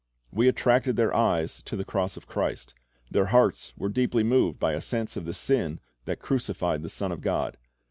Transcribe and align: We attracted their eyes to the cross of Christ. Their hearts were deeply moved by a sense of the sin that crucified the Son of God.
We 0.31 0.47
attracted 0.47 0.95
their 0.95 1.15
eyes 1.15 1.61
to 1.61 1.75
the 1.75 1.85
cross 1.85 2.17
of 2.17 2.25
Christ. 2.25 2.73
Their 3.11 3.27
hearts 3.27 3.71
were 3.77 3.87
deeply 3.87 4.23
moved 4.23 4.59
by 4.59 4.73
a 4.73 4.81
sense 4.81 5.15
of 5.15 5.25
the 5.25 5.33
sin 5.35 5.79
that 6.05 6.17
crucified 6.19 6.81
the 6.81 6.89
Son 6.89 7.11
of 7.11 7.21
God. 7.21 7.55